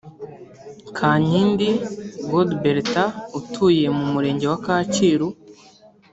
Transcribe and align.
Kankindi 0.97 1.67
Godbertha 2.29 3.03
utuye 3.39 3.85
mu 3.97 4.05
Murenge 4.13 4.45
wa 4.51 4.59
Kacyiru 4.65 5.27